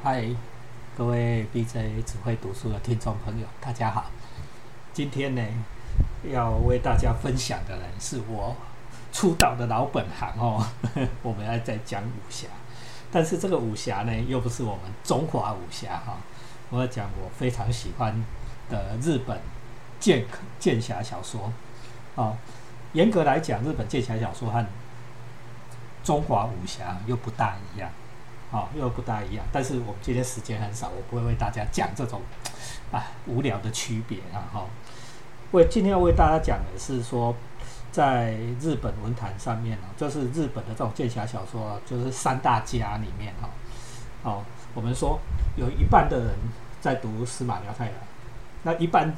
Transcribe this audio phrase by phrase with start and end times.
[0.00, 0.24] 嗨，
[0.96, 4.04] 各位 BJ 只会读书的听众朋友，大家好。
[4.92, 5.42] 今天呢，
[6.22, 8.54] 要为大家分享的呢，是我
[9.12, 10.64] 出道的老本行哦。
[11.20, 12.46] 我们要在讲武侠，
[13.10, 16.16] 但是这个武侠呢，又不是我们中华武侠哈。
[16.70, 18.14] 我要讲我非常喜欢
[18.70, 19.36] 的日本
[19.98, 20.24] 剑
[20.60, 21.52] 剑侠小说。
[22.14, 22.36] 哦，
[22.92, 24.64] 严格来讲，日本剑侠小说和
[26.04, 27.90] 中华武侠又不大一样。
[28.50, 29.44] 好，又不大一样。
[29.52, 32.22] 但是我们今天时间很少，我不会为大家讲这种
[32.90, 34.48] 啊无聊的区别啊。
[34.52, 34.64] 哈，
[35.52, 37.34] 为今天要为大家讲的是说，
[37.92, 43.50] 在日本文坛上面呢，就是日本的这种剑侠小说，就是三大家里面哈，
[44.22, 44.42] 哦，
[44.74, 45.18] 我们说
[45.56, 46.34] 有一半的人
[46.80, 47.94] 在读司马辽太郎，
[48.62, 49.14] 那一半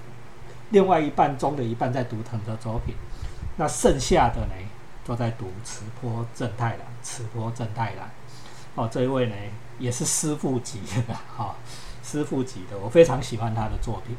[0.70, 2.94] 另外一半中的一半在读藤泽周平，
[3.56, 4.54] 那剩下的呢
[5.04, 8.08] 都在读池坡正太郎，池坡正太郎。
[8.74, 9.34] 哦，这一位呢
[9.78, 11.54] 也是师傅级的 哈，
[12.04, 14.16] 师傅级的，我非常喜欢他的作品。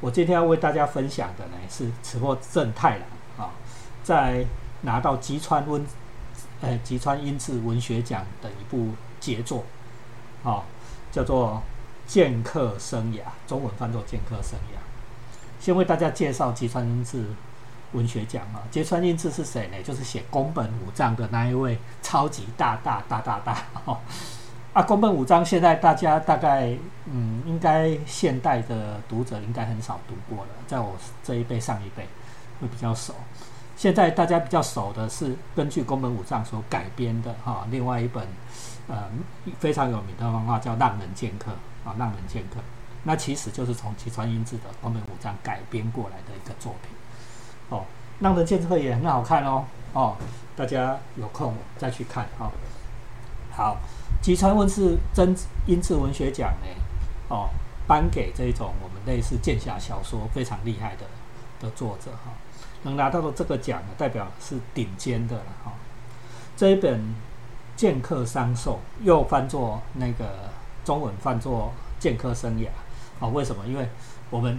[0.00, 3.06] 我今天要为大家分享的呢是此破正太郎
[3.38, 3.50] 啊，
[4.04, 4.44] 在
[4.82, 5.84] 拿到吉川温
[6.60, 9.64] 呃吉川英治文学奖的一部杰作，
[10.44, 10.62] 啊，
[11.10, 11.62] 叫做
[12.12, 14.78] 《剑客生涯》，中文翻作《剑客生涯》。
[15.64, 17.24] 先为大家介绍吉川英治。
[17.96, 19.82] 文学奖啊，芥川英治是谁呢？
[19.82, 23.98] 就是写宫本武藏的那一位超级大大大大大哦。
[24.74, 30.94] 啊，宫本武藏现在大家大概嗯，应该现代的读者应该很少读过了，在我
[31.24, 32.06] 这一辈上一辈
[32.60, 33.14] 会比较熟。
[33.74, 38.26] 现在大家比较熟的是根据宫本武藏所改编的哈，另外一本
[38.88, 39.04] 呃
[39.58, 41.50] 非常有名的漫画叫《浪人剑客》
[41.88, 42.60] 啊，《浪人剑客》
[43.04, 46.95] 那其实就是从吉川英治的宫本武藏改编过来的一个作品。
[48.20, 50.16] 浪人剑客也很好看哦，哦，
[50.56, 52.50] 大家有空再去看哈。
[53.50, 53.76] 好，
[54.22, 55.36] 吉川文是真
[55.66, 56.66] 英治文学奖呢，
[57.28, 57.50] 哦，
[57.86, 61.04] 颁给这种我们类似剑侠小说非常厉害的
[61.60, 62.32] 的作者哈，
[62.84, 65.72] 能拿到的这个奖呢，代表是顶尖的了哈。
[66.56, 66.98] 这一本
[67.76, 70.50] 《剑客商寿》又翻作那个
[70.86, 71.70] 中文翻作
[72.02, 72.68] 《剑客生涯》
[73.24, 73.28] 啊？
[73.28, 73.66] 为什么？
[73.66, 73.86] 因为
[74.30, 74.58] 我们。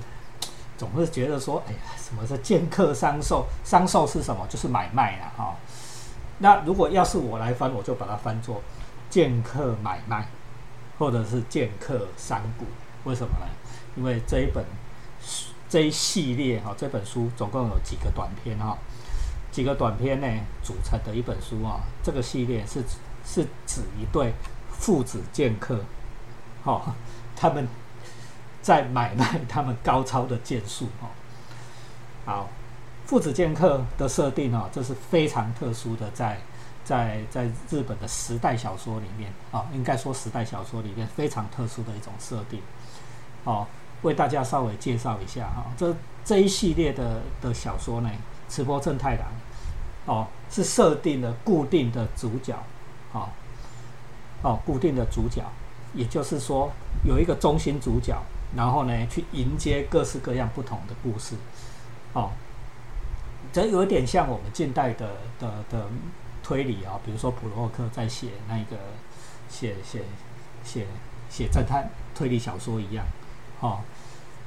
[0.77, 3.47] 总是觉得说，哎呀，什么是剑客商售？
[3.63, 4.45] 商售是什么？
[4.47, 5.55] 就是买卖啊，哈。
[6.37, 8.61] 那如果要是我来翻，我就把它翻作
[9.09, 10.27] 剑客买卖，
[10.99, 12.65] 或者是剑客商股。
[13.05, 13.47] 为什么呢？
[13.95, 14.63] 因为这一本
[15.67, 18.77] 这一系列哈，这本书总共有几个短篇哈，
[19.51, 20.27] 几个短篇呢
[20.61, 21.81] 组成的一本书啊。
[22.03, 22.83] 这个系列是
[23.25, 24.31] 是指一对
[24.69, 25.79] 父子剑客，
[26.63, 26.93] 哈，
[27.35, 27.67] 他们。
[28.67, 31.07] 在买卖他们高超的剑术哦。
[32.25, 32.49] 好，
[33.05, 36.37] 父子剑客的设定哦，这是非常特殊的，在
[36.83, 42.61] 在在日本的时代小说里面啊，应该说时代小说里面非常特殊的一种设定。
[43.45, 43.65] 哦，
[44.01, 45.95] 为大家稍微介绍一下哈，这
[46.25, 48.11] 这一系列的的小说呢，
[48.49, 49.27] 池波正太郎
[50.07, 52.53] 哦，是设定了固定的主角，
[53.13, 53.29] 哦
[54.41, 55.41] 哦，固定的主角，
[55.93, 56.69] 也就是说
[57.05, 58.13] 有一个中心主角。
[58.55, 61.35] 然后呢，去迎接各式各样不同的故事，
[62.13, 62.31] 哦，
[63.51, 65.87] 这有点像我们近代的的的
[66.41, 68.77] 推理啊，比如说普洛克在写那个
[69.49, 70.01] 写写
[70.63, 70.87] 写
[71.29, 73.05] 写侦探推理小说一样，
[73.59, 73.81] 哦，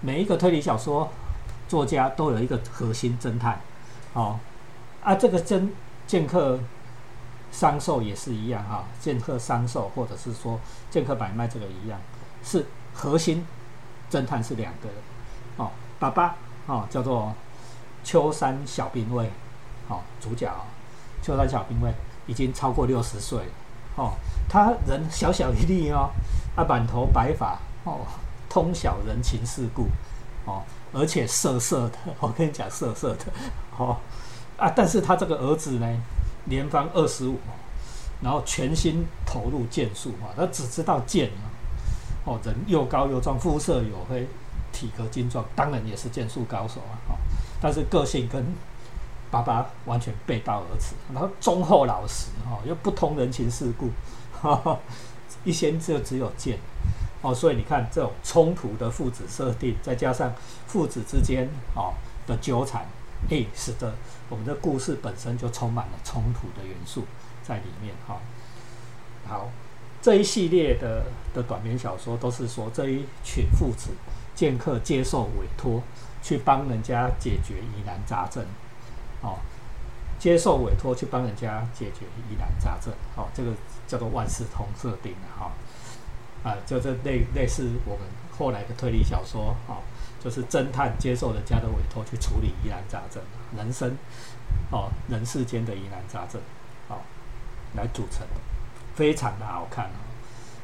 [0.01, 1.13] 每一个推理小说
[1.69, 3.61] 作家都有一个核心侦探，
[4.15, 4.39] 哦，
[5.03, 5.69] 啊，这个侦
[6.07, 6.59] 剑客
[7.53, 10.59] 商售也是一样哈，剑客商售或者是说
[10.91, 12.01] 剑客买卖这个一样，
[12.43, 13.47] 是核心。
[14.11, 14.97] 侦探是两个人，
[15.57, 16.35] 哦，爸爸
[16.67, 17.33] 哦叫做
[18.03, 19.31] 秋山小兵卫，
[19.89, 20.51] 哦，主角
[21.23, 21.93] 秋山小兵卫
[22.27, 23.39] 已经超过六十岁，
[23.95, 24.13] 哦，
[24.49, 26.11] 他人小小一粒哦，
[26.57, 28.01] 啊，满头白发，哦，
[28.49, 29.87] 通晓人情世故，
[30.45, 33.27] 哦，而且色色的， 我跟你讲色色的，
[33.79, 33.97] 哦，
[34.59, 35.87] 啊，但是他这个儿子呢，
[36.47, 37.39] 年方二十五，
[38.21, 41.31] 然后全心投入剑术啊，他只知道剑。
[42.25, 44.29] 哦，人又高又壮，肤色黝黑，
[44.73, 46.95] 体格精壮，当然也是剑术高手啊！
[47.09, 47.17] 哦，
[47.63, 48.45] 但是个性跟
[49.31, 53.91] 爸爸完全背道而驰，然后忠厚老实，哦，又不通人情世故，
[54.39, 54.79] 哈哈，
[55.45, 56.59] 一先就只有剑，
[57.23, 60.31] 哦，所以你看这种冲突的父子设定，再加上
[60.67, 61.95] 父子之间哦
[62.27, 62.85] 的纠缠，
[63.31, 63.95] 诶，使得
[64.29, 67.05] 我们的故事本身就充满了冲突的元素
[67.43, 68.19] 在里面，哈，
[69.27, 69.49] 好。
[70.03, 71.05] 这一系列的
[71.35, 73.91] 的短篇小说都是说这一群父子
[74.35, 75.83] 剑客接受委托
[76.23, 78.45] 去帮人家解决疑难杂症，
[79.23, 79.39] 哦，
[80.19, 83.53] 接受委托去帮人家解决疑难杂症，哦，这个
[83.87, 85.53] 叫做万事通设定的哈。
[86.43, 89.77] 啊，就是类类似我们后来的推理小说，哦，
[90.19, 93.23] 就是侦探接受人家的委托去处理疑难杂症，
[93.55, 93.95] 人生，
[94.71, 96.41] 哦，人世间的疑难杂症，
[96.89, 96.97] 哦，
[97.75, 98.27] 来组成，
[99.01, 99.99] 非常的好看哦。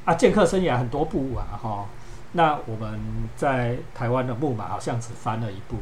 [0.04, 1.86] 啊，剑客生涯很多部啊，哈，
[2.32, 3.00] 那我们
[3.34, 5.78] 在台湾的木马好像只翻了一部，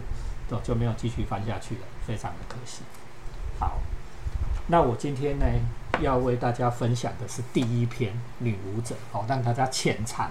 [0.49, 2.83] 就就没有继续翻下去了，非常的可惜。
[3.59, 3.79] 好，
[4.69, 5.47] 那我今天呢？
[6.01, 10.29] 要为大家分享的是第一篇《女武者》，哦，让大家浅尝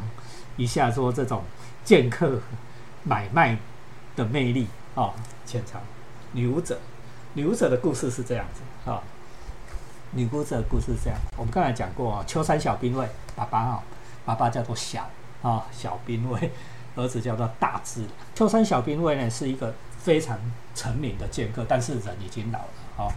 [0.58, 1.42] 一下说这种
[1.86, 2.40] 剑客
[3.04, 3.58] 买卖
[4.16, 5.14] 的魅力哦，
[5.46, 5.80] 浅尝
[6.34, 6.76] 《女武者》。
[7.34, 9.00] 《女武者》的故事是这样子啊，
[10.14, 11.20] 《女武者》的故事这样。
[11.38, 13.84] 我们刚才讲过啊，秋山小兵卫爸爸啊，
[14.26, 15.10] 爸爸叫做小
[15.42, 16.52] 啊小兵卫，
[16.96, 18.06] 儿子叫做大志。
[18.36, 20.40] 秋山小兵卫呢是一个非常
[20.76, 23.14] 成名的剑客，但是人已经老了啊，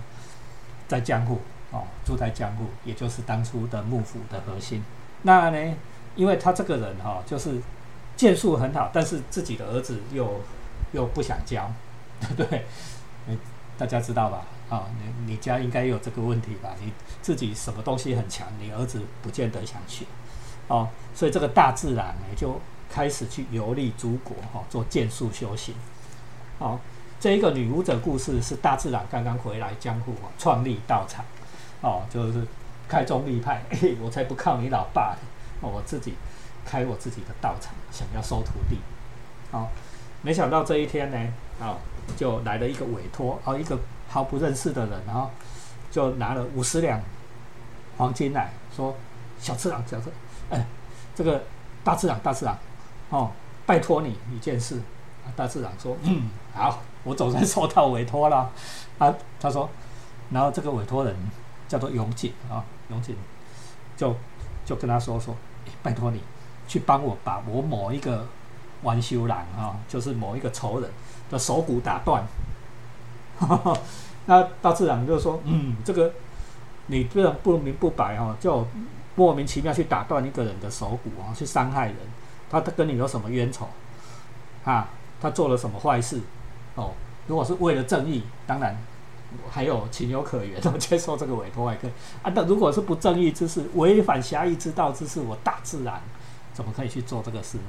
[0.88, 1.40] 在江户。
[1.72, 4.84] 哦，住在江户，也就是当初的幕府的核心。
[5.22, 5.75] 那呢，
[6.14, 7.60] 因为他这个人哈，就是
[8.16, 10.40] 剑术很好，但是自己的儿子又
[10.92, 11.69] 又不想教，
[12.20, 12.64] 对不对？
[13.78, 14.44] 大家知道吧？
[14.69, 16.70] 啊，你你家应该有这个问题吧？
[16.81, 20.05] 你自己什么东西很强，你儿子不见得想学。
[20.69, 25.75] 哦，所以这个大自然呢，就开始去游历诸国，哈，做剑术修行。
[26.58, 26.81] 好，
[27.20, 31.25] 这一个女武者故事是大自然刚刚回来江户，创立道场。
[31.82, 32.44] 哦，就是
[32.88, 33.62] 开宗立派，
[34.02, 36.14] 我才不靠你老爸的，我自己
[36.64, 38.81] 开我自己的道场，想要收徒弟。
[39.52, 39.69] 哦，
[40.26, 41.76] 没想到这一天呢，哦，
[42.17, 43.78] 就来了一个委托，哦，一个
[44.08, 45.31] 毫不认识的人，然后
[45.88, 47.00] 就拿了五十两
[47.96, 48.93] 黄金来说
[49.38, 50.11] ：“小次郎，小次，
[50.50, 50.67] 哎，
[51.14, 51.40] 这个
[51.84, 52.58] 大次郎，大次郎，
[53.11, 53.31] 哦，
[53.64, 54.82] 拜托你一件事。”
[55.37, 58.50] 大次郎说：“嗯，好，我总算收到委托了。”
[58.99, 59.70] 啊，他说，
[60.31, 61.14] 然后这个委托人。
[61.69, 63.17] 叫做永井啊，永井
[63.96, 64.14] 就
[64.64, 65.34] 就跟他说说，
[65.82, 66.23] 拜托你
[66.69, 68.25] 去帮我把我某一个
[68.86, 70.90] 玩修郎啊，就是某一个仇人
[71.28, 72.24] 的手骨打断。
[74.26, 76.12] 那大自然就说，嗯，这个
[76.86, 78.66] 你不能不明不白哈，就
[79.16, 81.96] 莫名其妙去打断一个人的手骨啊，去伤害人，
[82.48, 83.68] 他他跟你有什么冤仇
[84.64, 84.88] 啊？
[85.20, 86.20] 他做了什么坏事？
[86.76, 86.92] 哦，
[87.26, 88.76] 如果是为了正义，当然。
[89.50, 91.90] 还有情有可原，接受这个委托还可以
[92.22, 92.32] 啊。
[92.34, 96.00] 但如果是不正义之事、违反侠义之道之事，我大自然
[96.54, 97.64] 怎么可以去做这个事呢？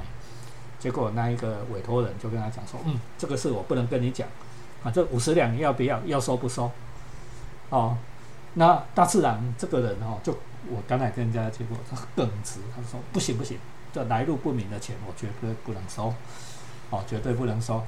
[0.88, 4.26] 结果那一个委托人就跟他讲说：“嗯，这个事我不能跟你讲
[4.82, 6.00] 啊，这五十两要不要？
[6.06, 6.72] 要收不收？”
[7.70, 7.98] 哦，
[8.54, 10.32] 那大自然这个人哦，就
[10.70, 13.58] 我刚才跟人家结果他耿直，他说：“不行不行，
[13.92, 16.14] 这来路不明的钱我绝对不能收，
[16.90, 17.84] 哦，绝对不能收，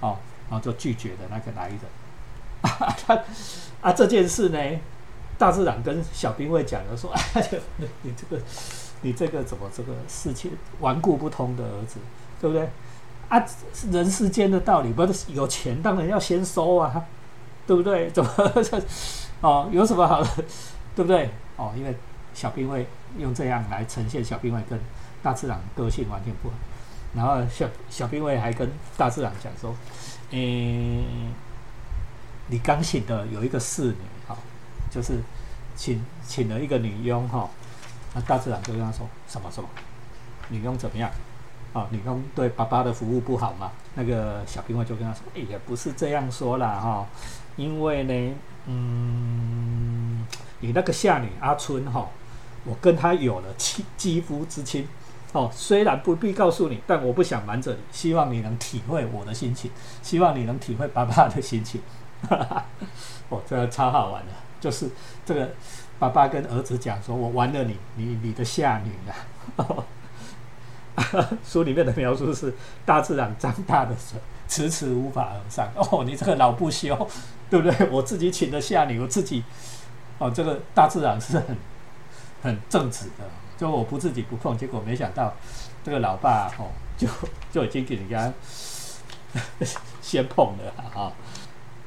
[0.00, 0.18] 哦，
[0.50, 1.78] 然后就拒绝的那个来人。
[3.06, 3.18] ”他
[3.80, 4.58] 啊，这件事呢，
[5.38, 7.50] 大自然跟小兵会讲的说：“哎，
[8.02, 8.42] 你这个，
[9.00, 11.98] 你这个怎么这个事情顽固不通的儿子，
[12.40, 12.68] 对不对？
[13.28, 13.44] 啊，
[13.90, 17.04] 人世间的道理，不是有钱当然要先收啊，
[17.66, 18.10] 对不对？
[18.10, 18.30] 怎么
[19.40, 20.28] 哦，有什么好的，
[20.94, 21.30] 对不对？
[21.56, 21.94] 哦，因为
[22.34, 22.86] 小兵会
[23.18, 24.78] 用这样来呈现小兵会跟
[25.22, 26.54] 大自然个性完全不合，
[27.14, 29.74] 然后小小兵会还跟大自然讲说，
[30.30, 31.32] 嗯。”
[32.48, 34.36] 你刚请的有一个侍女哈，
[34.88, 35.18] 就是
[35.74, 37.50] 请请了一个女佣哈，
[38.14, 39.68] 那大自然就跟他说什么什么，
[40.48, 41.10] 女佣怎么样？
[41.76, 43.70] 啊，女佣对爸爸的服务不好嘛？
[43.96, 47.06] 那个小兵卫就跟他说，哎，也不是这样说啦哈，
[47.56, 48.34] 因为呢，
[48.64, 50.26] 嗯，
[50.60, 52.08] 你那个下女阿春哈，
[52.64, 54.88] 我跟她有了亲肌肤之亲，
[55.32, 61.82] 哦，虽然不必告诉你，但我不想瞒着你，希望你能体会我的心情，希望你能体会爸爸的心情。
[62.26, 62.64] 哈哈，
[63.28, 64.88] 哦，这个超好玩的，就是
[65.26, 65.50] 这个
[65.98, 69.84] 爸爸跟儿子讲说：“我玩了你，你你的下女啊。”
[71.44, 75.68] 书里面的描述是大自然长大的时候迟迟无法而上。
[75.74, 76.96] 哦，你这个老不休，
[77.50, 77.90] 对不对？
[77.90, 79.44] 我自己请的下你，我自己
[80.18, 81.56] 哦，这个大自然是很
[82.42, 83.24] 很正直的，
[83.58, 85.34] 就我不自己不碰，结果没想到
[85.84, 87.06] 这个老爸哦，就
[87.52, 88.32] 就已经给人家
[90.00, 91.12] 先碰了啊。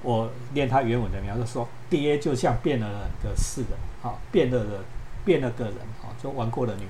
[0.01, 4.82] 我念他原文的描述说，爹就像变了人的似的，好变了人，
[5.25, 6.88] 变了个人，好就玩过了女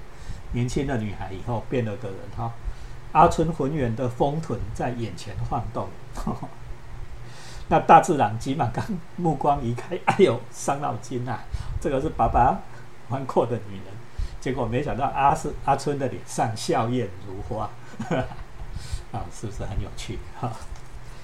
[0.51, 2.51] 年轻的女孩以后变了个人，哈。
[3.11, 5.87] 阿春浑圆的丰臀在眼前晃动，
[7.67, 11.39] 那大自然急忙刚目光移开，哎呦伤脑筋啊！
[11.81, 12.59] 这个是爸爸
[13.09, 13.85] 玩过的女人，
[14.39, 17.67] 结果没想到阿是阿春的脸上笑靥如花，
[19.11, 20.19] 啊，是不是很有趣？
[20.39, 20.51] 哈，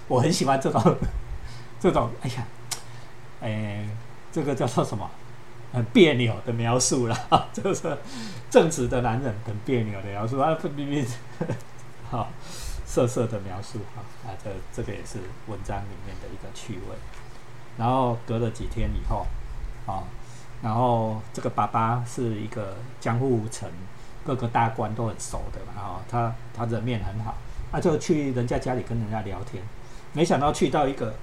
[0.07, 0.81] 我很喜欢这种。
[1.79, 2.47] 这种哎呀，
[3.41, 3.87] 哎，
[4.31, 5.07] 这个叫做什么？
[5.75, 7.97] 很别扭的描述了， 就是
[8.49, 11.45] 正直的男人很别扭的描述啊，不不不，
[12.09, 12.29] 好
[12.85, 16.95] 色色的描述哈啊，这这个也是文章里面的一个趣味。
[17.77, 19.27] 然后隔了几天以后，
[19.85, 20.03] 啊，
[20.63, 23.69] 然后这个爸爸是一个江户城
[24.25, 27.35] 各个大官都很熟的嘛，啊，他他人面很好，
[27.69, 29.61] 他就去人家家里跟人家聊天，
[30.13, 31.13] 没想到去到一个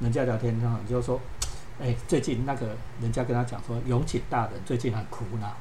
[0.00, 1.20] 人家聊天上就说。
[1.80, 5.52] 哎，最近那个人家跟他讲说，永井大人最近很苦恼，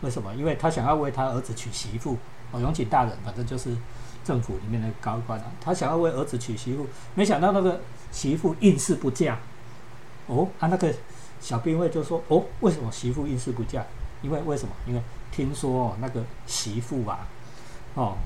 [0.00, 0.34] 为什么？
[0.34, 2.16] 因为他想要为他儿子娶媳妇。
[2.50, 3.76] 哦，永井大人反正就是
[4.24, 7.78] 政府里面的高官啊，他想要为儿子娶媳妇，没想到那个
[8.10, 9.38] 媳妇硬是不嫁。
[10.26, 10.90] 哦，他那个
[11.40, 13.84] 小兵卫就说：哦，为什么媳妇硬是不嫁？
[14.22, 14.72] 因为为什么？
[14.86, 17.28] 因为听说哦，那个媳妇啊，
[17.92, 18.16] 哦，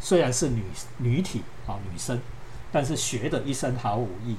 [0.00, 0.62] 虽然是女
[0.96, 2.18] 女体哦，女生，
[2.72, 4.36] 但是学的一身好武艺。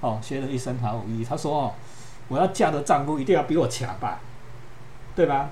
[0.00, 1.24] 哦，学了一身好武艺。
[1.24, 1.74] 他说：“哦，
[2.28, 4.20] 我要嫁的丈夫一定要比我强吧，
[5.14, 5.50] 对吧？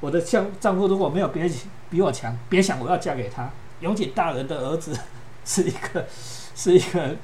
[0.00, 1.48] 我的丈丈夫如果没有别
[1.90, 3.48] 比我强，别想我要嫁给他。
[3.80, 4.98] 永井大人的儿子
[5.44, 6.06] 是一个
[6.54, 7.16] 是一个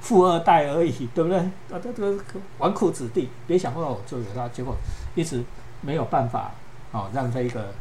[0.00, 1.38] 富二代而已，对不对？
[1.38, 2.24] 啊，这这个
[2.58, 4.48] 纨绔子弟，别想我就有他。
[4.48, 4.74] 结果
[5.14, 5.42] 一直
[5.82, 6.52] 没有办法，
[6.92, 7.72] 哦，让这个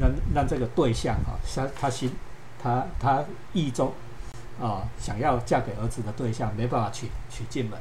[0.00, 2.12] 让让这个对象哈，他他心
[2.62, 3.92] 他他意中。”
[4.60, 7.78] 啊，想要嫁给儿子的对象没办法娶娶进门，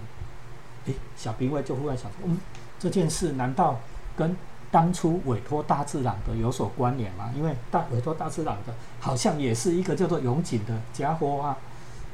[0.85, 2.37] 诶，小兵卫就忽然想说，嗯，
[2.77, 3.79] 这件事难道
[4.15, 4.35] 跟
[4.69, 7.31] 当初委托大自然的有所关联吗？
[7.35, 11.57] 因为大委托大自然的，好像也是一个叫做永井的家伙啊。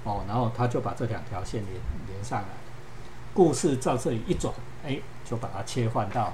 [0.06, 1.74] 哦，然后他就把这两条线连
[2.08, 2.48] 连上来，
[3.34, 4.54] 故事照这里一转，
[4.86, 6.32] 哎，就把它切换到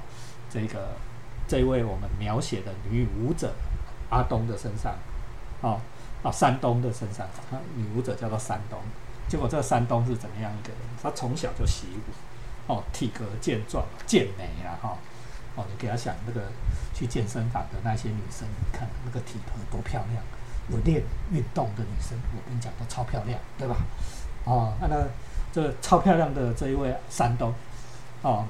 [0.52, 0.90] 这个
[1.48, 3.54] 这位我们描写的女舞者
[4.10, 4.94] 阿东的身上，
[5.62, 5.80] 哦。
[6.22, 8.78] 啊，山东的身上，他女武者叫做山东。
[9.28, 10.80] 结果这个山东是怎么样一个人？
[11.02, 14.98] 他从小就习武，哦，体格健壮、健美啊，哈，
[15.56, 16.42] 哦，你给他想那个
[16.94, 20.24] 去健身房的那些女生，你看那个体格多漂亮，
[20.70, 23.76] 有练运动的女生，我跟你讲都超漂亮，对吧？
[24.46, 25.08] 哦，那那
[25.54, 27.54] 这超漂亮的这一位山东，
[28.24, 28.46] 哦，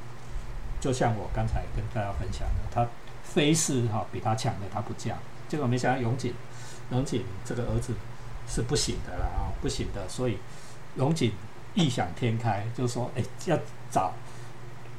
[0.79, 2.88] 就像我刚才跟大家分享的，他
[3.21, 5.15] 非是哈比他强的他不嫁，
[5.49, 6.33] 结果没想到永井。
[6.91, 7.93] 永井这个儿子
[8.48, 10.38] 是不行的了啊，不行的，所以
[10.96, 11.31] 永井
[11.75, 13.55] 异想天开，就说：“哎，要
[13.91, 14.12] 找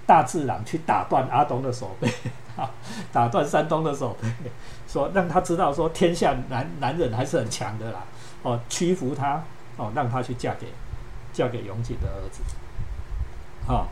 [0.06, 2.08] 大自然去打断阿东的手背，
[3.12, 4.28] 打断山东的手背，
[4.86, 8.04] 说让他知道说天下男男人还是很强的啦，
[8.42, 9.42] 哦，屈服他，
[9.76, 10.68] 哦，让他去嫁给
[11.32, 12.40] 嫁给永井的儿子，
[13.66, 13.88] 好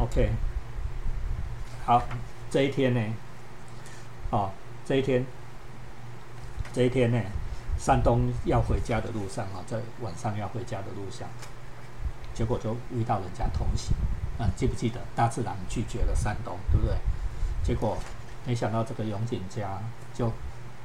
[0.00, 0.30] ，OK，
[1.84, 2.02] 好，
[2.50, 3.00] 这一天呢，
[4.30, 4.50] 哦，
[4.84, 5.24] 这一天。”
[6.72, 7.18] 这一天呢，
[7.78, 11.28] 山东要回家的路上啊，在晚上要回家的路上，
[12.34, 13.94] 结果就遇到人家偷袭。
[14.38, 16.94] 啊，记不记得大自然拒绝了山东，对不对？
[17.64, 17.98] 结果
[18.46, 19.78] 没想到这个永井家
[20.14, 20.30] 就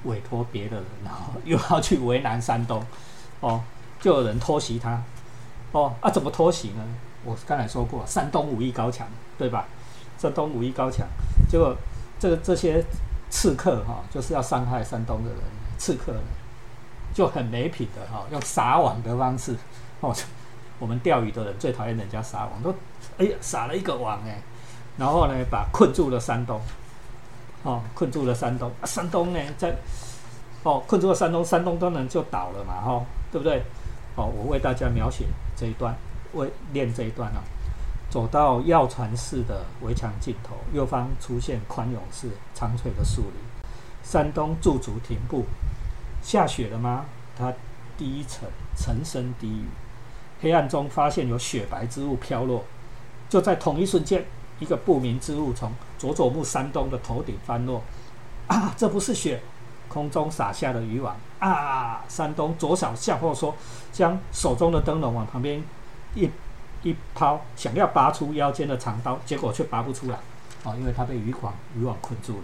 [0.05, 2.83] 委托别的人，然后又要去为难山东，
[3.41, 3.61] 哦，
[3.99, 4.99] 就有人偷袭他，
[5.71, 6.83] 哦啊，怎么偷袭呢？
[7.23, 9.67] 我刚才说过，山东武艺高强，对吧？
[10.17, 11.07] 山东武艺高强，
[11.47, 11.75] 结果
[12.19, 12.83] 这这些
[13.29, 15.39] 刺客哈，就是要伤害山东的人。
[15.83, 16.13] 刺客
[17.13, 19.53] 就很没品的哈，用撒网的方式
[19.99, 20.15] 哦。
[20.79, 22.73] 我们钓鱼的人最讨厌人家撒网，都
[23.17, 24.41] 哎呀撒了一个网哎，
[24.97, 26.57] 然后呢把困住了山东，
[27.63, 29.75] 哦困住了山东，山东呢在
[30.63, 33.61] 哦困住了山东，山东当然就倒了嘛哈，对不对？
[34.15, 35.93] 哦，我为大家描写这一段，
[36.31, 37.43] 为练这一段啊。
[38.09, 43.33] 走到药船寺的围墙尽头，右方出现宽永寺苍翠的树林，
[44.01, 45.43] 山东驻足停步。
[46.23, 47.05] 下雪了吗？
[47.37, 47.53] 他
[47.97, 49.65] 低沉沉声低语。
[50.41, 52.63] 黑暗中发现有雪白之物飘落，
[53.29, 54.25] 就在同一瞬间，
[54.59, 57.83] 一个不明之物从佐佐木山东的头顶翻落。
[58.47, 59.41] 啊，这不是雪，
[59.87, 61.15] 空中洒下了渔网。
[61.39, 62.03] 啊！
[62.07, 63.53] 山东左手向后说，
[63.91, 65.61] 将手中的灯笼往旁边
[66.15, 66.29] 一
[66.81, 70.17] 一抛，想要拔出腰间的长刀，结果却拔不出来。
[70.63, 72.43] 哦，因为他被渔网渔网困住了。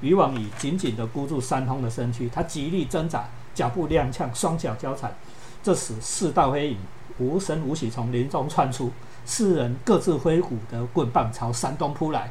[0.00, 3.24] 渔网已紧紧地箍住山峰的身躯，他极力挣扎，
[3.54, 5.14] 脚步踉跄，双脚交缠。
[5.62, 6.78] 这时，四道黑影
[7.18, 8.92] 无声无息从林中窜出，
[9.24, 12.30] 四人各自挥舞的棍棒朝山东扑来。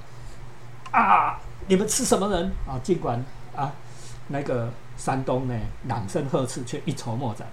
[0.92, 1.40] 啊！
[1.68, 2.52] 你们是什么人？
[2.68, 2.80] 啊！
[2.84, 3.22] 尽管
[3.56, 3.74] 啊，
[4.28, 7.48] 那个山东呢，朗声呵斥，却一筹莫展。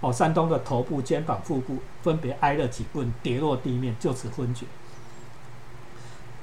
[0.00, 4.66] 哦，山东的头部、肩膀、腹部分别挨了几棍，跌落地面，就此昏厥。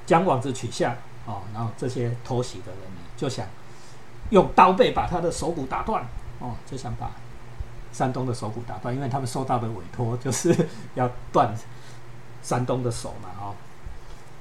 [0.05, 0.95] 将网子取下。
[1.25, 3.45] 哦，然后这些偷袭的人呢，就想
[4.29, 6.03] 用刀背把他的手骨打断，
[6.39, 7.11] 哦，就想把
[7.91, 10.55] 山东的手骨打断，因为他们受到的委托就是
[10.95, 11.53] 要断
[12.41, 13.53] 山东的手嘛，哦，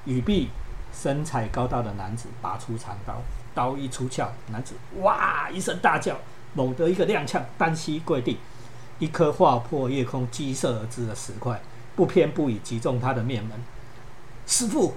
[0.04, 0.48] 羽碧
[0.92, 3.20] 身材高大的男子拔出长刀，
[3.54, 6.16] 刀一出鞘，男子哇一声大叫，
[6.54, 8.38] 猛地一个踉跄，单膝跪地，
[8.98, 11.60] 一颗划破夜空、击射而至的石块，
[11.94, 13.60] 不偏不倚击中他的面门。
[14.46, 14.94] 师傅，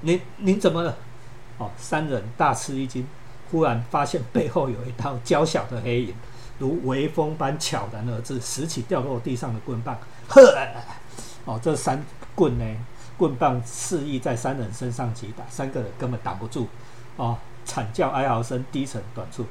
[0.00, 0.96] 您您怎么了？
[1.58, 3.06] 哦，三人大吃一惊，
[3.50, 6.14] 忽然发现背后有一道娇小的黑影，
[6.58, 9.98] 如微风般悄然而至，拾起掉落地上的棍棒，
[10.28, 10.40] 呵！
[11.44, 12.64] 哦，这三棍呢？
[13.16, 16.68] 棍棒肆意在三人身上击打，三个人根本挡不住，
[17.16, 19.46] 哦，惨叫哀嚎声低沉短促，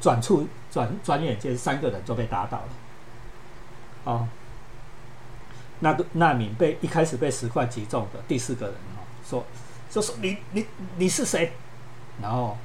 [0.00, 2.68] 转处转转眼间三个人就被打倒了，
[4.02, 4.28] 哦，
[5.78, 9.46] 那个那名被一开始被石块击中的第四个人哦，说
[9.90, 10.66] 就说你你
[10.96, 11.52] 你是谁？
[12.20, 12.56] 然后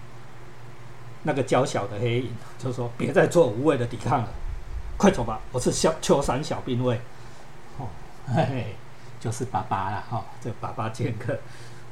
[1.24, 4.30] 那个娇小的黑影就说别再做无谓的抵抗了，
[4.98, 7.00] 快走吧，我是小秋山小兵卫，
[7.78, 7.88] 哦，
[8.28, 8.76] 嘿嘿。
[9.22, 11.40] 就是爸爸了哈，这爸爸剑客，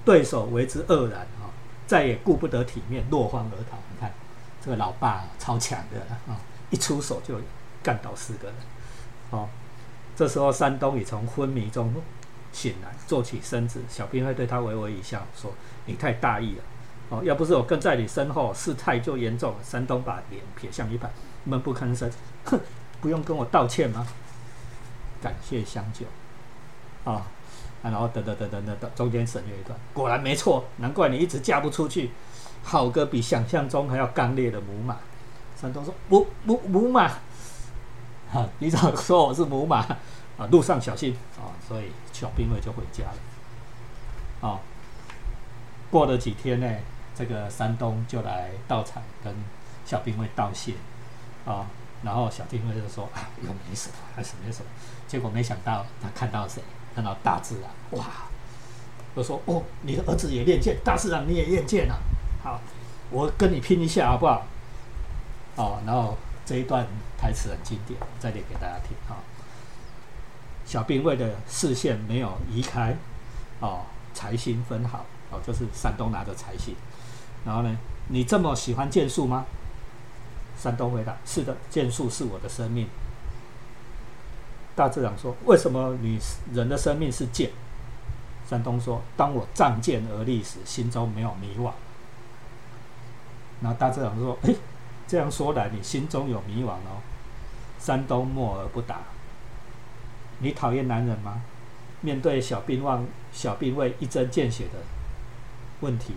[0.04, 1.48] 对手为之愕然哈，
[1.86, 3.78] 再也顾不得体面，落荒而逃。
[3.92, 4.12] 你看
[4.60, 7.40] 这个老爸超强的啊，一出手就
[7.84, 8.56] 干倒四个人。
[9.30, 9.48] 哦，
[10.16, 11.94] 这时候山东已从昏迷中
[12.52, 15.52] 醒来，坐起身子，小兵会对他微微一笑，说
[15.86, 16.64] ：“你太大意了。
[17.10, 21.10] 哦，要不是我跟在你身后，事态就严重了。”山东把脸撇向一旁，
[21.44, 22.10] 闷不吭声。
[22.46, 22.60] 哼，
[23.02, 24.06] 不用跟我道歉吗？
[25.22, 26.06] 感谢相救。
[27.10, 27.26] 啊，
[27.82, 32.12] 然后等等等等等等，中间省略一段，果然没错，难怪你一直嫁不出去，
[32.62, 34.98] 好个比想象中还要刚烈的母马。
[35.56, 37.08] 山东说母母母马，
[38.32, 39.86] 哈，你怎么说我是母马？
[40.40, 44.48] 啊，路上小心啊，所以小兵卫就回家了。
[44.50, 44.60] 啊，
[45.92, 46.68] 过了几天呢，
[47.14, 49.36] 这个山东就来到场跟
[49.86, 50.74] 小兵卫道谢，
[51.46, 51.68] 啊，
[52.04, 54.72] 然后小兵卫就说啊，又没什么，还是没什么，
[55.08, 56.64] 结果没想到他看到谁？
[56.96, 58.06] 看到大自然，哇！
[59.14, 61.98] 我说哦，你的儿子也练剑，大自然你也练剑啊。
[62.44, 62.60] 好，
[63.12, 64.46] 我跟你拼一下好不好？
[65.56, 66.86] 哦，然后这一段
[67.18, 69.20] 台词很经典，再念给大家听啊。
[70.70, 72.96] 小兵卫的视线没有移开，
[73.60, 73.82] 哦，
[74.14, 76.76] 财星分好，哦，就是山东拿着财星。
[77.44, 77.76] 然后呢，
[78.10, 79.46] 你这么喜欢剑术吗？
[80.56, 82.88] 山东回答：是的，剑术是我的生命。
[84.76, 86.20] 大自然说：“为什么你
[86.54, 87.50] 人的生命是剑？”
[88.48, 91.72] 山东说：“当我仗剑而立时，心中没有迷惘。”
[93.62, 94.54] 那大自然说：“哎，
[95.08, 97.02] 这样说来，你心中有迷惘哦。”
[97.82, 99.00] 山东默而不答。
[100.40, 101.42] 你讨厌男人吗？
[102.02, 104.80] 面对小兵望小兵卫一针见血的
[105.82, 106.14] 问题，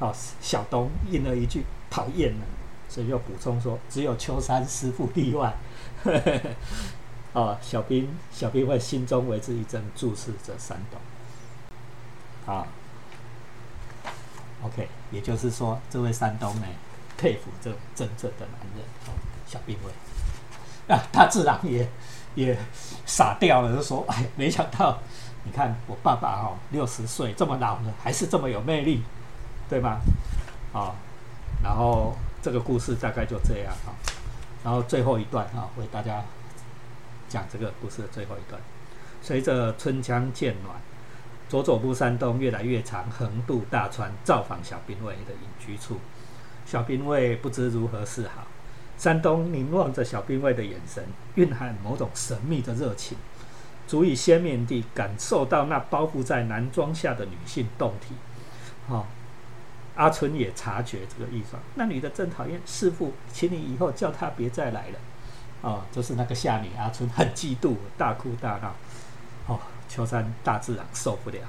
[0.00, 2.44] 哦，小东应了一句：“讨厌呢。”
[2.90, 5.54] 所以又补充说：“只有秋山师傅例外。
[7.32, 12.52] ”哦，小兵，小兵卫心中为之一震，注视着山东。
[12.52, 12.66] 啊
[14.64, 16.66] ，OK，也就是说，这位山东呢，
[17.16, 18.84] 佩服这真正的男人，
[19.46, 19.92] 小兵卫。
[20.90, 21.88] 啊， 他自然也
[22.34, 22.58] 也
[23.06, 24.98] 傻掉了，就说：“哎，没想到，
[25.44, 29.02] 你看我爸爸哦，六十岁这么老了，还是这么有魅力，
[29.68, 30.00] 对吗？”
[30.74, 30.94] 啊，
[31.62, 33.94] 然后这个故事大概就这样啊，
[34.64, 36.22] 然后最后一段啊，为大家。
[37.30, 38.60] 讲这个故事的最后一段。
[39.22, 40.74] 随着春江渐暖，
[41.48, 46.00] 佐佐木山东越来越长横渡大川，造访小兵卫的隐居处。
[46.66, 48.48] 小兵卫不知如何是好。
[49.00, 51.02] 山东凝望着小兵卫的眼神，
[51.36, 53.16] 蕴含某种神秘的热情，
[53.86, 58.14] 足以鲜明地感受到那包覆在男装下的女性动体。
[58.86, 59.06] 好，
[59.94, 61.62] 阿春也察觉这个异状。
[61.76, 64.98] 那女的真讨厌，师傅，请你以后叫她别再来了。
[65.62, 68.74] 哦，就是那个夏女阿春很嫉妒，大哭大闹。
[69.46, 69.58] 哦，
[69.88, 71.40] 秋山大自然受不了，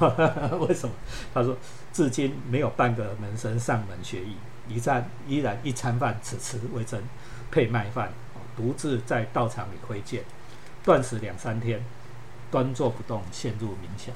[0.66, 0.94] 为什么？
[1.34, 1.54] 他说，
[1.92, 4.34] 至今没有半个门生上门学艺，
[4.68, 7.02] 一餐依然一餐饭只吃为真
[7.50, 8.12] 配麦饭，
[8.56, 10.24] 独自在道场里挥剑，
[10.84, 11.84] 断食两三天，
[12.50, 14.14] 端坐不动，陷入冥想。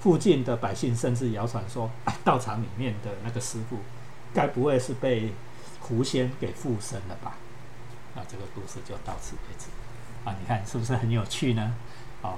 [0.00, 1.90] 附近的百姓甚至谣传说，
[2.24, 3.78] 道场里面的那个师傅，
[4.32, 5.32] 该不会是被
[5.80, 7.34] 狐仙给附身了吧？
[8.14, 9.66] 啊，这个故事就到此为止。
[10.24, 11.74] 啊，你看是不是很有趣呢？
[12.22, 12.34] 啊，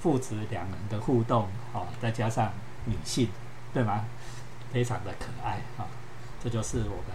[0.00, 2.52] 父子两人的互动，啊，再加上
[2.84, 3.28] 女性，
[3.74, 4.04] 对吗？
[4.72, 5.86] 非常的可爱啊。
[6.42, 7.06] 这就是我们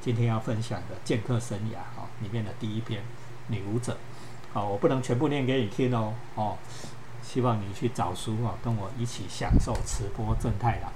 [0.00, 3.02] 今天要分享的剑客生涯啊里面的第一篇
[3.48, 3.96] 女武者。
[4.52, 6.14] 好，我不能全部念给你听哦。
[6.34, 6.56] 哦，
[7.22, 10.92] 希望你去找书啊，跟我一起享受慈波正太郎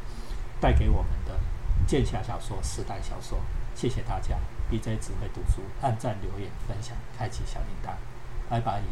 [0.61, 1.38] 带给我们的
[1.87, 3.38] 剑侠小说、时代小说。
[3.74, 4.37] 谢谢大家。
[4.70, 7.94] BJ 只会读书，按赞、留言、分享、开启小铃铛，
[8.48, 8.83] 拜拜。